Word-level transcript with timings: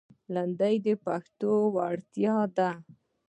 لندۍ 0.33 0.75
د 0.85 0.87
پښتو 1.05 1.51
ځانګړتیا 1.75 2.35
ده 2.57 2.69